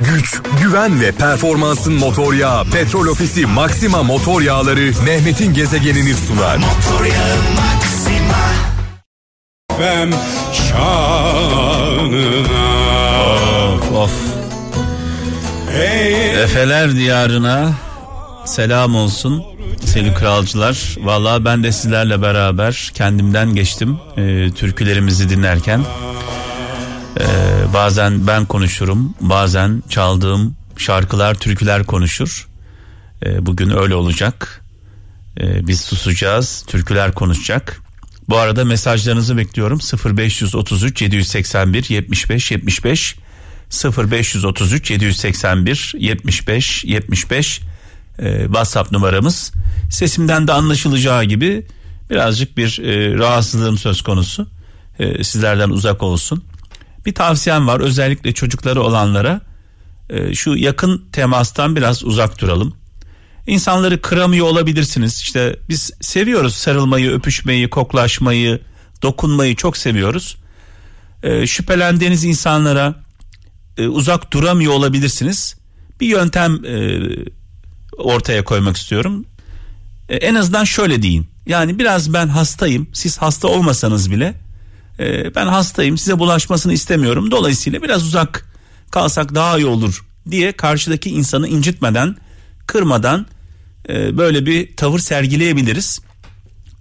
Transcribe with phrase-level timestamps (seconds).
[0.00, 6.56] güç, güven ve performansın motor yağı Petrol Ofisi Maxima Motor Yağları Mehmet'in gezegenini sunar.
[6.56, 8.48] Motor yağı Maxima.
[9.78, 10.10] Fem
[10.52, 11.98] şanına.
[13.74, 14.12] Of of.
[16.42, 17.72] Efeler diyarına
[18.44, 19.44] selam olsun
[19.84, 20.96] sevgili kralcılar.
[20.98, 25.84] Valla ben de sizlerle beraber kendimden geçtim e, türkülerimizi dinlerken.
[27.18, 27.24] E,
[27.74, 32.48] bazen ben konuşurum bazen çaldığım şarkılar türküler konuşur.
[33.26, 34.64] E, bugün öyle olacak.
[35.40, 37.80] E, biz susacağız türküler konuşacak.
[38.28, 43.16] Bu arada mesajlarınızı bekliyorum 0533 781 75 75
[43.84, 47.60] 0533 781 75 75
[48.18, 49.52] e, WhatsApp numaramız.
[49.90, 51.66] Sesimden de anlaşılacağı gibi
[52.10, 54.48] birazcık bir e, rahatsızlığım söz konusu.
[54.98, 56.44] E, sizlerden uzak olsun.
[57.06, 59.40] Bir tavsiyem var özellikle çocukları olanlara
[60.10, 62.74] e, şu yakın temastan biraz uzak duralım.
[63.46, 65.18] İnsanları kıramıyor olabilirsiniz.
[65.18, 68.60] İşte biz seviyoruz sarılmayı, öpüşmeyi, koklaşmayı,
[69.02, 70.36] dokunmayı çok seviyoruz.
[71.22, 72.94] E, şüphelendiğiniz insanlara
[73.78, 75.56] e, uzak duramıyor olabilirsiniz.
[76.00, 77.00] Bir yöntem e,
[77.96, 79.24] ortaya koymak istiyorum.
[80.08, 81.26] E, en azından şöyle deyin.
[81.46, 82.88] Yani biraz ben hastayım.
[82.92, 84.34] Siz hasta olmasanız bile
[84.98, 85.98] e, ben hastayım.
[85.98, 87.30] Size bulaşmasını istemiyorum.
[87.30, 88.44] Dolayısıyla biraz uzak
[88.90, 92.16] kalsak daha iyi olur diye karşıdaki insanı incitmeden,
[92.66, 93.26] kırmadan
[93.88, 96.00] e, böyle bir tavır sergileyebiliriz.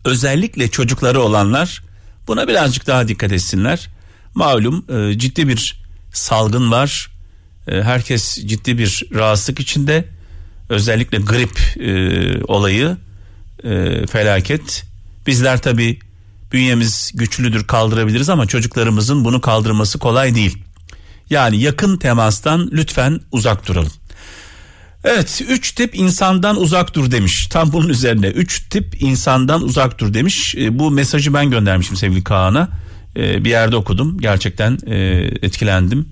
[0.06, 1.84] Özellikle çocukları olanlar
[2.28, 3.90] buna birazcık daha dikkat etsinler.
[4.36, 7.12] Malum e, ciddi bir salgın var.
[7.68, 10.06] E, herkes ciddi bir rahatsızlık içinde.
[10.70, 11.60] Özellikle grip
[12.48, 12.98] olayı
[14.08, 14.84] felaket.
[15.28, 16.00] Bizler tabi
[16.52, 20.58] bünyemiz güçlüdür kaldırabiliriz ama çocuklarımızın bunu kaldırması kolay değil.
[21.30, 23.92] Yani yakın temastan lütfen uzak duralım.
[25.04, 27.48] Evet üç tip insandan uzak dur demiş.
[27.48, 30.56] Tam bunun üzerine üç tip insandan uzak dur demiş.
[30.56, 32.70] E, bu mesajı ben göndermişim sevgili Kaan'a.
[33.16, 34.18] E, bir yerde okudum.
[34.18, 34.98] Gerçekten e,
[35.42, 36.10] etkilendim.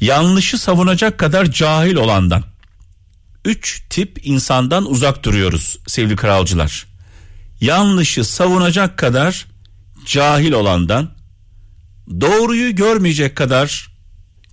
[0.00, 2.44] Yanlışı savunacak kadar cahil olandan.
[3.44, 6.89] Üç tip insandan uzak duruyoruz sevgili kralcılar.
[7.60, 9.46] Yanlışı savunacak kadar
[10.06, 11.10] cahil olandan,
[12.20, 13.88] doğruyu görmeyecek kadar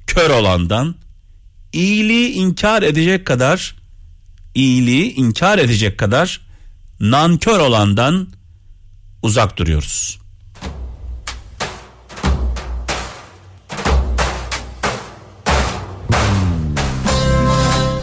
[0.07, 0.95] kör olandan,
[1.73, 3.75] iyiliği inkar edecek kadar
[4.55, 6.41] iyiliği inkar edecek kadar
[6.99, 8.27] nankör olandan
[9.21, 10.19] uzak duruyoruz.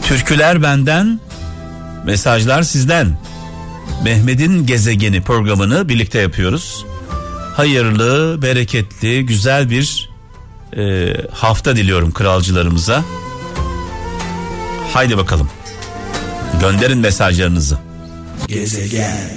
[0.03, 1.21] Türküler benden,
[2.05, 3.19] mesajlar sizden.
[4.05, 6.87] Mehmet'in gezegeni programını birlikte yapıyoruz.
[7.57, 10.11] Hayırlı, bereketli, güzel bir
[10.77, 13.05] e, hafta diliyorum kralcılarımıza.
[14.93, 15.51] Haydi bakalım.
[16.61, 17.79] Gönderin mesajlarınızı.
[18.49, 19.31] Gezegen.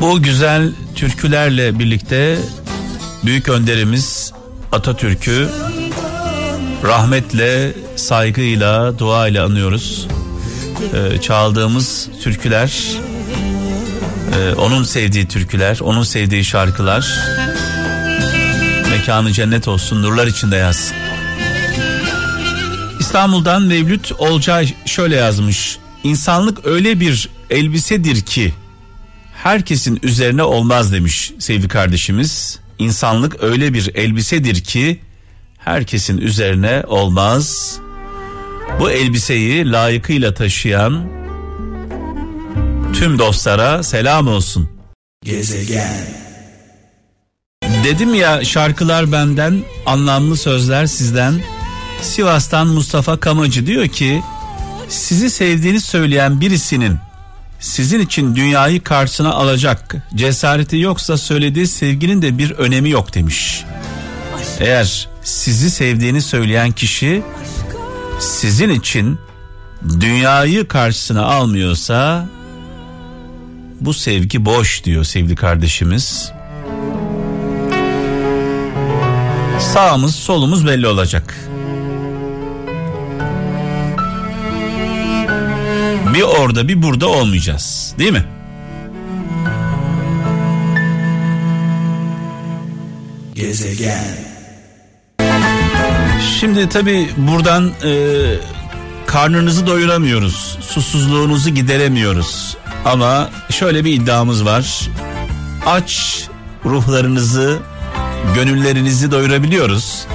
[0.00, 2.38] Bu güzel türkülerle birlikte
[3.24, 4.32] büyük önderimiz
[4.72, 5.48] Atatürk'ü
[6.84, 10.08] rahmetle, saygıyla, duayla anıyoruz.
[10.94, 12.72] Ee, çaldığımız türküler,
[14.36, 17.18] e, onun sevdiği türküler, onun sevdiği şarkılar.
[18.90, 20.96] Mekanı cennet olsun, nurlar içinde yazsın.
[23.00, 25.78] İstanbul'dan Mevlüt Olcay şöyle yazmış.
[26.04, 28.54] İnsanlık öyle bir elbisedir ki
[29.34, 32.58] herkesin üzerine olmaz demiş sevgili kardeşimiz.
[32.78, 35.00] İnsanlık öyle bir elbisedir ki
[35.58, 37.78] herkesin üzerine olmaz.
[38.78, 41.08] Bu elbiseyi layıkıyla taşıyan
[42.92, 44.68] tüm dostlara selam olsun.
[45.24, 46.06] Gezegen.
[47.84, 51.34] Dedim ya şarkılar benden, anlamlı sözler sizden.
[52.02, 54.22] Sivas'tan Mustafa Kamacı diyor ki
[54.88, 56.96] sizi sevdiğini söyleyen birisinin
[57.60, 63.64] sizin için dünyayı karşısına alacak cesareti yoksa söylediği sevginin de bir önemi yok demiş.
[64.60, 67.22] Eğer sizi sevdiğini söyleyen kişi
[68.18, 69.18] sizin için
[70.00, 72.26] dünyayı karşısına almıyorsa
[73.80, 76.32] bu sevgi boş diyor sevgili kardeşimiz.
[79.60, 81.34] Sağımız solumuz belli olacak.
[86.14, 88.24] Bir orada bir burada olmayacağız değil mi?
[93.34, 94.27] Gezegen
[96.40, 97.92] Şimdi tabi buradan e,
[99.06, 100.58] karnınızı doyuramıyoruz.
[100.60, 102.56] Susuzluğunuzu gideremiyoruz.
[102.84, 104.88] Ama şöyle bir iddiamız var.
[105.66, 106.22] Aç
[106.64, 107.58] ruhlarınızı,
[108.34, 110.06] gönüllerinizi doyurabiliyoruz.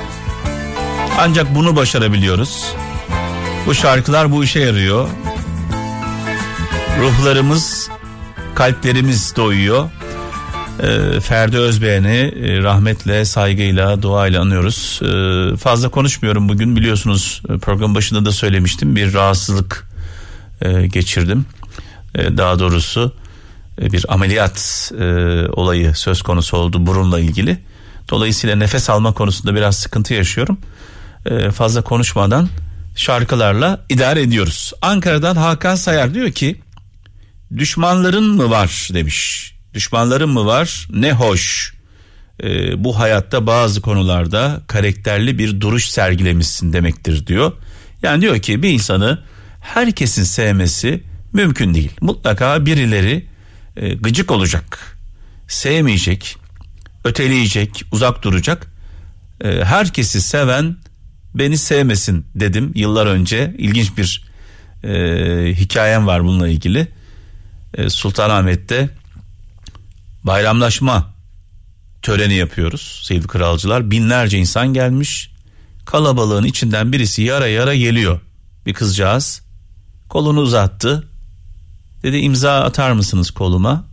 [1.19, 2.73] Ancak bunu başarabiliyoruz.
[3.65, 5.09] Bu şarkılar bu işe yarıyor.
[6.99, 7.89] Ruhlarımız,
[8.55, 9.89] kalplerimiz doyuyor.
[10.79, 14.99] Ee, Ferdi Özbeğen'i e, rahmetle, saygıyla, duayla anıyoruz.
[15.03, 18.95] Ee, fazla konuşmuyorum bugün biliyorsunuz e, program başında da söylemiştim.
[18.95, 19.87] Bir rahatsızlık
[20.61, 21.45] e, geçirdim.
[22.15, 23.13] E, daha doğrusu
[23.81, 25.03] e, bir ameliyat e,
[25.47, 27.57] olayı söz konusu oldu burunla ilgili.
[28.09, 30.57] Dolayısıyla nefes alma konusunda biraz sıkıntı yaşıyorum.
[31.25, 32.49] E, fazla konuşmadan
[32.95, 34.73] şarkılarla idare ediyoruz.
[34.81, 36.61] Ankara'dan Hakan Sayar diyor ki
[37.57, 39.52] düşmanların mı var demiş.
[39.73, 40.87] Düşmanların mı var?
[40.89, 41.73] Ne hoş.
[42.43, 47.51] Ee, bu hayatta bazı konularda karakterli bir duruş sergilemişsin demektir diyor.
[48.03, 49.23] Yani diyor ki bir insanı
[49.61, 51.03] herkesin sevmesi
[51.33, 51.91] mümkün değil.
[52.01, 53.25] Mutlaka birileri
[53.77, 54.97] e, gıcık olacak,
[55.47, 56.37] sevmeyecek,
[57.03, 58.67] öteleyecek, uzak duracak.
[59.43, 60.75] E, herkesi seven
[61.35, 63.55] beni sevmesin dedim yıllar önce.
[63.57, 64.23] İlginç bir
[64.83, 66.87] e, hikayem var bununla ilgili.
[67.73, 68.89] E, Sultanahmet'te
[70.23, 71.13] bayramlaşma
[72.01, 73.91] töreni yapıyoruz sevgili kralcılar.
[73.91, 75.31] Binlerce insan gelmiş.
[75.85, 78.19] Kalabalığın içinden birisi yara yara geliyor.
[78.65, 79.41] Bir kızcağız
[80.09, 81.07] kolunu uzattı.
[82.03, 83.85] Dedi imza atar mısınız koluma?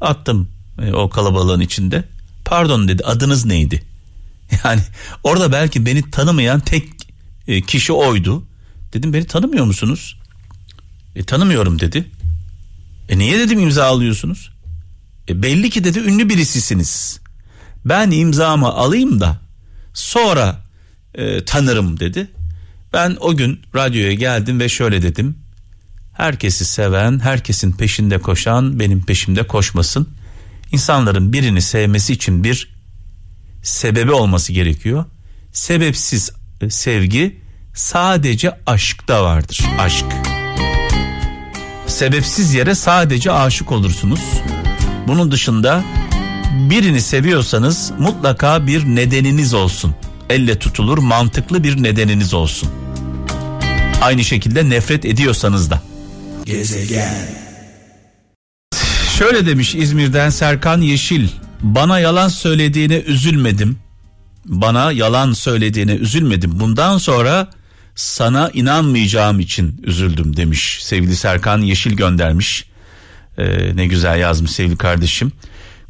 [0.00, 0.48] Attım
[0.82, 2.04] e, o kalabalığın içinde.
[2.44, 3.82] Pardon dedi adınız neydi?
[4.64, 4.80] Yani
[5.24, 6.88] orada belki beni tanımayan tek
[7.48, 8.44] e, kişi oydu.
[8.92, 10.16] Dedim beni tanımıyor musunuz?
[11.16, 12.10] E, tanımıyorum dedi.
[13.08, 14.51] E niye dedim imza alıyorsunuz?
[15.28, 17.20] E, belli ki dedi ünlü birisisiniz.
[17.84, 19.40] Ben imzamı alayım da
[19.94, 20.64] sonra
[21.14, 22.30] e, tanırım dedi.
[22.92, 25.38] Ben o gün radyoya geldim ve şöyle dedim.
[26.12, 30.08] Herkesi seven, herkesin peşinde koşan benim peşimde koşmasın.
[30.72, 32.74] İnsanların birini sevmesi için bir
[33.62, 35.04] sebebi olması gerekiyor.
[35.52, 36.30] Sebepsiz
[36.60, 37.40] e, sevgi
[37.74, 39.60] sadece aşkta vardır.
[39.78, 40.06] Aşk.
[41.86, 44.20] Sebepsiz yere sadece aşık olursunuz.
[45.08, 45.84] Bunun dışında
[46.70, 49.94] birini seviyorsanız mutlaka bir nedeniniz olsun.
[50.30, 52.68] Elle tutulur mantıklı bir nedeniniz olsun.
[54.02, 55.82] Aynı şekilde nefret ediyorsanız da.
[56.44, 57.28] Gezegen.
[59.18, 61.28] Şöyle demiş İzmir'den Serkan Yeşil.
[61.60, 63.78] Bana yalan söylediğine üzülmedim.
[64.44, 66.60] Bana yalan söylediğine üzülmedim.
[66.60, 67.50] Bundan sonra
[67.94, 70.78] sana inanmayacağım için üzüldüm demiş.
[70.82, 72.71] Sevgili Serkan Yeşil göndermiş.
[73.38, 75.32] Ee, ne güzel yazmış sevgili kardeşim.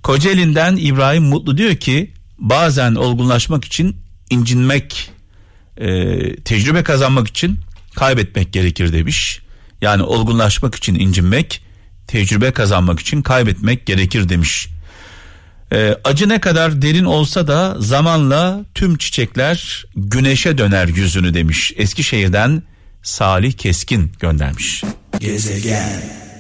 [0.03, 3.97] Kocaeli'nden İbrahim Mutlu diyor ki bazen olgunlaşmak için
[4.31, 5.11] incinmek,
[5.77, 7.59] e, tecrübe kazanmak için
[7.95, 9.41] kaybetmek gerekir demiş.
[9.81, 11.63] Yani olgunlaşmak için incinmek,
[12.07, 14.69] tecrübe kazanmak için kaybetmek gerekir demiş.
[15.73, 21.73] Ee, acı ne kadar derin olsa da zamanla tüm çiçekler güneşe döner yüzünü demiş.
[21.77, 22.63] Eskişehir'den
[23.03, 24.85] Salih Keskin göndermiş.
[25.21, 26.32] Gezegen.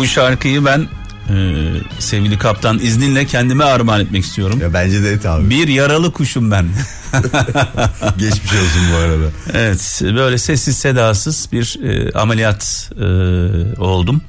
[0.00, 0.88] Bu şarkıyı ben
[1.30, 1.36] e,
[1.98, 4.60] sevgili kaptan izninle kendime armağan etmek istiyorum.
[4.60, 5.50] Ya bence de et abi.
[5.50, 6.66] Bir yaralı kuşum ben.
[8.18, 9.30] Geçmiş olsun bu arada.
[9.54, 13.04] Evet böyle sessiz sedasız bir e, ameliyat e,
[13.80, 14.22] oldum.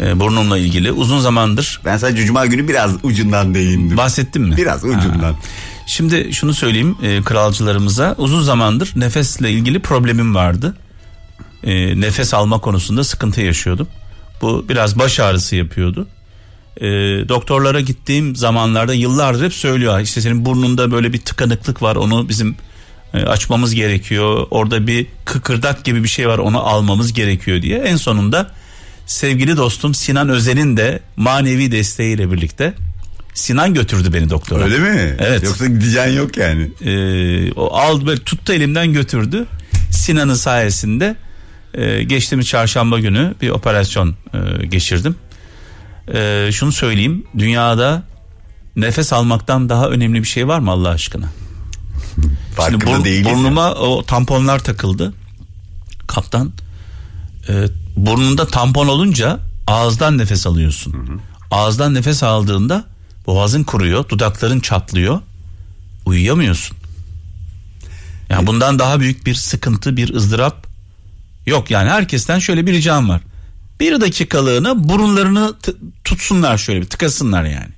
[0.00, 1.80] E, burnumla ilgili uzun zamandır.
[1.84, 3.96] Ben sadece cuma günü biraz ucundan değindim.
[3.96, 4.56] Bahsettim mi?
[4.56, 5.32] Biraz ucundan.
[5.32, 5.38] Ha.
[5.86, 10.76] Şimdi şunu söyleyeyim e, kralcılarımıza uzun zamandır nefesle ilgili problemim vardı.
[11.64, 13.88] E, nefes alma konusunda sıkıntı yaşıyordum.
[14.42, 16.06] Bu biraz baş ağrısı yapıyordu.
[16.76, 16.86] E,
[17.28, 22.56] doktorlara gittiğim zamanlarda yıllardır hep söylüyor işte senin burnunda böyle bir tıkanıklık var onu bizim
[23.14, 24.46] e, açmamız gerekiyor.
[24.50, 27.78] Orada bir kıkırdak gibi bir şey var onu almamız gerekiyor diye.
[27.78, 28.50] En sonunda
[29.06, 32.74] sevgili dostum Sinan Özen'in de manevi desteğiyle birlikte
[33.34, 34.64] Sinan götürdü beni doktora.
[34.64, 35.16] Öyle mi?
[35.18, 35.44] Evet.
[35.44, 36.70] Yoksa gideceğin yok yani.
[36.84, 39.46] Ee, o aldı böyle tuttu elimden götürdü.
[39.90, 41.16] Sinan'ın sayesinde
[41.74, 45.16] e, geçtiğimiz çarşamba günü bir operasyon e, geçirdim.
[46.14, 48.02] E, şunu söyleyeyim dünyada
[48.76, 51.26] nefes almaktan daha önemli bir şey var mı Allah aşkına?
[52.56, 53.32] Farkında Şimdi bur- değiliz.
[53.32, 55.14] Burnuma o tamponlar takıldı.
[56.06, 56.52] Kaptan
[57.48, 60.92] e, burnunda tampon olunca ağızdan nefes alıyorsun.
[60.92, 61.18] Hı hı.
[61.50, 62.84] Ağızdan nefes aldığında
[63.26, 65.20] boğazın kuruyor, dudakların çatlıyor.
[66.06, 66.76] Uyuyamıyorsun.
[68.28, 70.65] Yani bundan daha büyük bir sıkıntı, bir ızdırap
[71.46, 71.70] yok.
[71.70, 73.20] Yani herkesten şöyle bir ricam var.
[73.80, 75.54] Bir dakikalığına burunlarını
[76.04, 77.76] tutsunlar şöyle bir tıkasınlar yani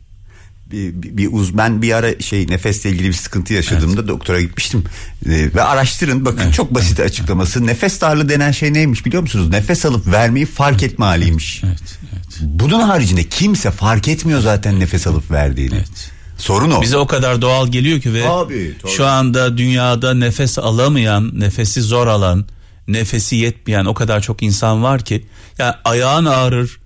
[0.72, 4.08] bir, bir, bir uz ben bir ara şey nefesle ilgili bir sıkıntı yaşadığımda evet.
[4.08, 4.84] doktora gitmiştim
[5.26, 6.54] ee, ve araştırın bakın evet.
[6.54, 7.10] çok basit evet.
[7.10, 11.98] açıklaması nefes darlığı denen şey neymiş biliyor musunuz nefes alıp vermeyi fark etme haliymiş evet,
[12.12, 12.38] evet.
[12.40, 16.10] bunun haricinde kimse fark etmiyor zaten nefes alıp verdiğini evet.
[16.38, 16.82] Sorun o.
[16.82, 18.74] Bize o kadar doğal geliyor ki ve tabii.
[18.96, 22.46] şu anda dünyada nefes alamayan, nefesi zor alan,
[22.88, 25.26] nefesi yetmeyen o kadar çok insan var ki
[25.58, 26.80] ya ayağın ağrır,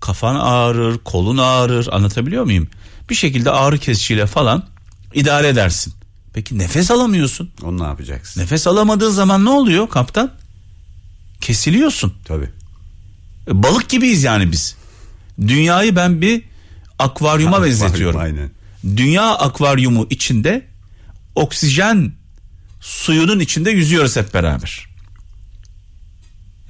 [0.00, 2.68] kafan ağrır, kolun ağrır anlatabiliyor muyum?
[3.10, 4.64] Bir şekilde ağrı kesiciyle falan
[5.14, 5.92] idare edersin.
[6.34, 7.50] Peki nefes alamıyorsun.
[7.62, 8.40] Onu ne yapacaksın?
[8.40, 10.32] Nefes alamadığın zaman ne oluyor kaptan?
[11.40, 12.14] Kesiliyorsun.
[12.24, 12.50] Tabii.
[13.48, 14.76] E, Balık gibiyiz yani biz.
[15.40, 16.42] Dünyayı ben bir
[16.98, 18.20] akvaryuma Akvaryum, benzetiyorum.
[18.20, 18.50] aynen.
[18.96, 20.66] Dünya akvaryumu içinde
[21.34, 22.12] oksijen
[22.80, 24.86] suyunun içinde yüzüyoruz hep beraber.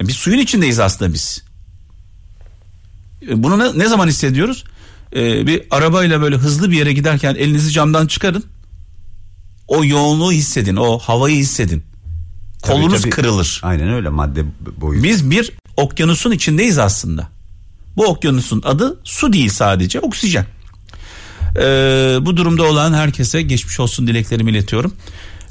[0.03, 1.43] E, Biz suyun içindeyiz aslında biz.
[3.29, 4.63] E, Bunu ne, ne zaman hissediyoruz?
[5.15, 8.43] E, bir arabayla böyle hızlı bir yere giderken elinizi camdan çıkarın.
[9.67, 11.83] O yoğunluğu hissedin, o havayı hissedin.
[12.61, 13.09] Tabii, Kolunuz tabii.
[13.09, 13.59] kırılır.
[13.63, 14.45] Aynen öyle madde
[14.77, 15.03] boyu.
[15.03, 17.27] Biz bir okyanusun içindeyiz aslında.
[17.97, 20.45] Bu okyanusun adı su değil sadece oksijen.
[21.57, 24.93] Ee, bu durumda olan herkese geçmiş olsun dileklerimi iletiyorum.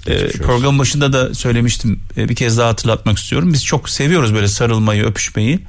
[0.07, 0.45] Ee, Geçmiş olsun.
[0.47, 3.53] program başında da söylemiştim Ee, bir kez daha hatırlatmak istiyorum.
[3.53, 5.61] Biz çok seviyoruz böyle sarılmayı öpüşmeyi.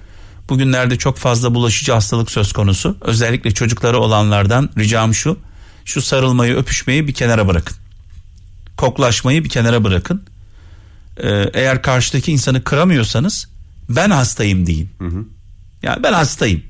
[0.49, 2.97] Bugünlerde çok fazla bulaşıcı hastalık söz konusu.
[3.01, 5.37] Özellikle çocukları olanlardan ricam şu.
[5.85, 7.77] Şu sarılmayı öpüşmeyi bir kenara bırakın.
[8.77, 10.23] Koklaşmayı bir kenara bırakın.
[11.17, 13.47] Ee, eğer karşıdaki insanı kıramıyorsanız
[13.89, 14.89] ben hastayım deyin.
[15.83, 16.63] Yani ben hastayım.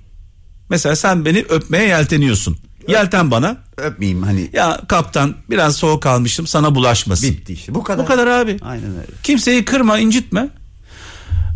[0.70, 2.58] Mesela sen beni öpmeye yelteniyorsun.
[2.88, 3.58] Yelten bana.
[3.78, 7.30] Öpmeyeyim hani Ya kaptan biraz soğuk almıştım sana bulaşmasın.
[7.30, 8.06] bitti işte bu kadar.
[8.06, 8.58] Bu kadar abi.
[8.62, 9.08] Aynen öyle.
[9.24, 10.50] Kimseyi kırma, incitme.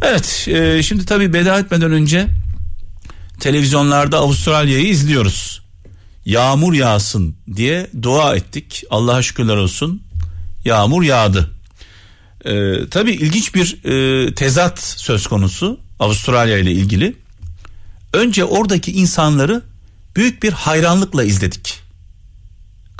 [0.01, 2.27] Evet, e, şimdi tabii veda etmeden önce
[3.39, 5.61] televizyonlarda Avustralya'yı izliyoruz.
[6.25, 8.83] Yağmur yağsın diye dua ettik.
[8.89, 10.01] Allah'a şükürler olsun.
[10.65, 11.51] Yağmur yağdı.
[12.45, 17.15] E, tabii ilginç bir e, tezat söz konusu Avustralya ile ilgili.
[18.13, 19.61] Önce oradaki insanları
[20.15, 21.81] büyük bir hayranlıkla izledik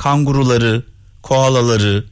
[0.01, 0.83] kanguruları,
[1.21, 2.05] koalaları,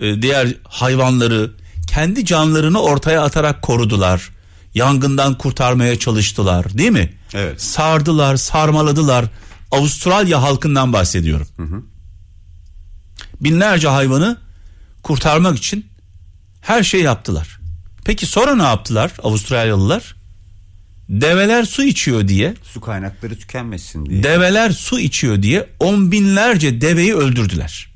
[0.00, 1.52] e, diğer hayvanları
[1.86, 4.30] kendi canlarını ortaya atarak korudular.
[4.74, 7.12] Yangından kurtarmaya çalıştılar, değil mi?
[7.34, 7.62] Evet.
[7.62, 9.24] Sardılar, sarmaladılar.
[9.70, 11.48] Avustralya halkından bahsediyorum.
[13.40, 14.38] Binlerce hayvanı
[15.02, 15.86] kurtarmak için
[16.60, 17.60] her şey yaptılar.
[18.04, 20.15] Peki sonra ne yaptılar Avustralyalılar?
[21.08, 24.22] Develer su içiyor diye Su kaynakları tükenmesin diye.
[24.22, 27.88] develer su içiyor diye on binlerce deveyi öldürdüler.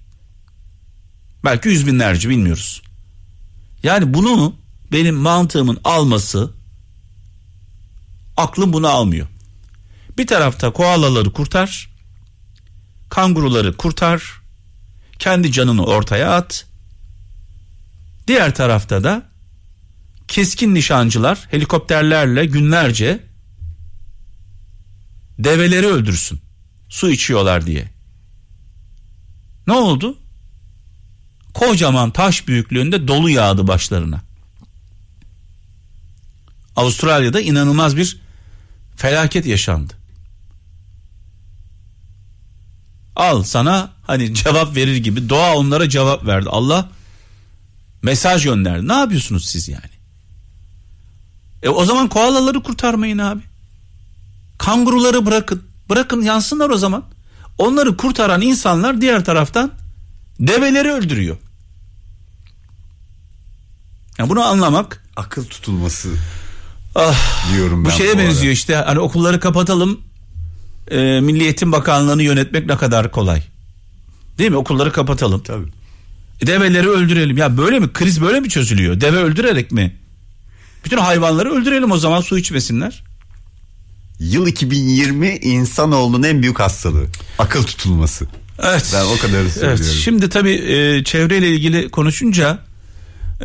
[1.45, 2.83] Belki yüz binlerce bilmiyoruz.
[3.83, 4.57] Yani bunu
[4.93, 6.51] benim mantığımın alması
[8.37, 9.27] aklım bunu almıyor.
[10.19, 11.91] Bir tarafta koalaları kurtar,
[13.09, 14.41] kanguruları kurtar,
[15.19, 16.67] kendi canını ortaya at.
[18.29, 19.30] Diğer tarafta da
[20.31, 23.25] keskin nişancılar helikopterlerle günlerce
[25.39, 26.41] develeri öldürsün.
[26.89, 27.91] Su içiyorlar diye.
[29.67, 30.19] Ne oldu?
[31.55, 34.21] Kocaman taş büyüklüğünde dolu yağdı başlarına.
[36.77, 38.21] Avustralya'da inanılmaz bir
[38.97, 39.95] felaket yaşandı.
[43.17, 46.49] Al sana hani cevap verir gibi doğa onlara cevap verdi.
[46.49, 46.89] Allah
[48.03, 48.89] mesaj gönderdi.
[48.89, 50.00] Ne yapıyorsunuz siz yani?
[51.63, 53.43] E o zaman koalaları kurtarmayın abi.
[54.59, 55.63] Kanguruları bırakın.
[55.89, 57.05] Bırakın yansınlar o zaman.
[57.59, 59.71] Onları kurtaran insanlar diğer taraftan
[60.41, 61.37] develeri öldürüyor.
[64.19, 66.09] Yani bunu anlamak Akıl tutulması
[66.95, 67.91] ah, diyorum ben.
[67.91, 68.27] bu şeye bu ara.
[68.29, 70.01] benziyor işte hani okulları kapatalım
[70.91, 73.43] e, Milli Eğitim Bakanlığı'nı yönetmek ne kadar kolay.
[74.39, 74.57] Değil mi?
[74.57, 75.43] Okulları kapatalım.
[75.43, 75.67] Tabii.
[76.47, 77.37] Develeri öldürelim.
[77.37, 77.93] Ya böyle mi?
[77.93, 79.01] Kriz böyle mi çözülüyor?
[79.01, 79.97] Deve öldürerek mi?
[80.85, 83.05] Bütün hayvanları öldürelim o zaman su içmesinler.
[84.19, 87.07] Yıl 2020 insanoğlunun en büyük hastalığı.
[87.39, 88.27] Akıl tutulması.
[88.63, 88.91] Evet.
[88.95, 89.83] Ben o kadarı söylüyorum.
[89.85, 89.95] Evet.
[89.95, 92.59] Şimdi tabii e, çevreyle ilgili konuşunca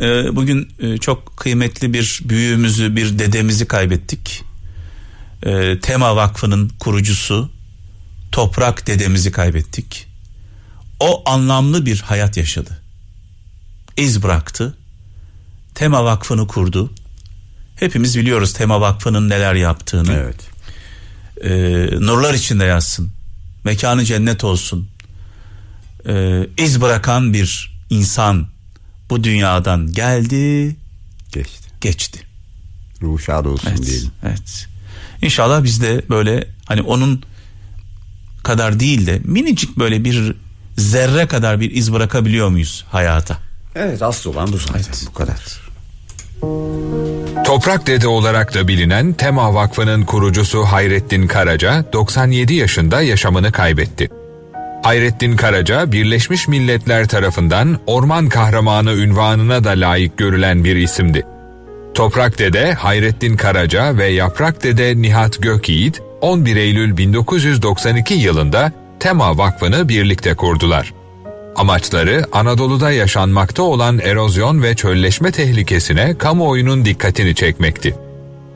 [0.00, 4.44] e, bugün e, çok kıymetli bir büyüğümüzü, bir dedemizi kaybettik.
[5.42, 7.50] E, Tema Vakfı'nın kurucusu
[8.32, 10.06] Toprak dedemizi kaybettik.
[11.00, 12.82] O anlamlı bir hayat yaşadı.
[13.96, 14.76] İz bıraktı.
[15.74, 16.92] Tema Vakfı'nı kurdu.
[17.76, 20.48] Hepimiz biliyoruz Tema Vakfı'nın neler yaptığını Evet.
[21.44, 21.50] e,
[22.06, 23.10] nurlar içinde yatsın.
[23.64, 24.88] Mekanı cennet olsun.
[26.08, 28.46] E, iz bırakan bir insan
[29.10, 30.76] bu dünyadan geldi,
[31.32, 31.68] Geçti.
[31.80, 32.20] geçti.
[33.02, 33.86] Ruhu şad olsun Evet.
[33.86, 34.10] diyelim.
[34.26, 34.66] Evet.
[35.22, 37.22] İnşallah biz de böyle hani onun
[38.42, 40.34] kadar değil de minicik böyle bir
[40.78, 43.38] zerre kadar bir iz bırakabiliyor muyuz hayata?
[43.74, 45.60] Evet asıl olan bu zaten bu kadar.
[47.56, 54.08] Toprak Dede olarak da bilinen Tema Vakfı'nın kurucusu Hayrettin Karaca 97 yaşında yaşamını kaybetti.
[54.82, 61.26] Hayrettin Karaca, Birleşmiş Milletler tarafından orman kahramanı ünvanına da layık görülen bir isimdi.
[61.94, 69.88] Toprak Dede Hayrettin Karaca ve Yaprak Dede Nihat Gökyiğit 11 Eylül 1992 yılında Tema Vakfı'nı
[69.88, 70.95] birlikte kurdular.
[71.56, 77.94] Amaçları Anadolu'da yaşanmakta olan erozyon ve çölleşme tehlikesine kamuoyunun dikkatini çekmekti.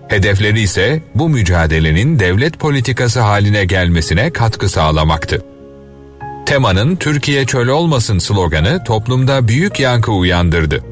[0.09, 5.43] Hedefleri ise bu mücadelenin devlet politikası haline gelmesine katkı sağlamaktı.
[6.47, 10.85] Tema'nın Türkiye çöl olmasın sloganı toplumda büyük yankı uyandırdı.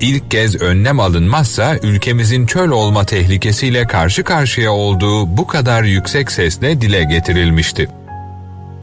[0.00, 6.80] İlk kez önlem alınmazsa ülkemizin çöl olma tehlikesiyle karşı karşıya olduğu bu kadar yüksek sesle
[6.80, 7.88] dile getirilmişti.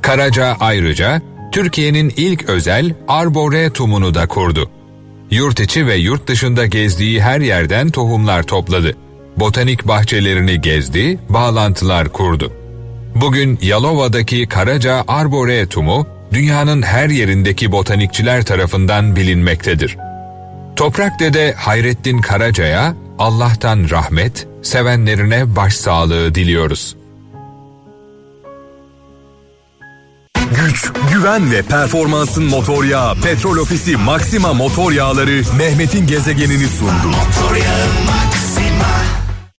[0.01, 1.21] Karaca ayrıca
[1.51, 4.69] Türkiye'nin ilk özel arboretumunu da kurdu.
[5.31, 8.97] Yurt içi ve yurt dışında gezdiği her yerden tohumlar topladı.
[9.37, 12.53] Botanik bahçelerini gezdi, bağlantılar kurdu.
[13.15, 19.97] Bugün Yalova'daki Karaca Arboretumu dünyanın her yerindeki botanikçiler tarafından bilinmektedir.
[20.75, 26.95] Toprak Dede Hayrettin Karaca'ya Allah'tan rahmet, sevenlerine başsağlığı diliyoruz.
[30.55, 37.07] Güç, güven ve performansın motor yağı Petrol Ofisi Maxima motor yağları Mehmet'in gezegenini sundu.
[37.07, 38.30] Motor yağı.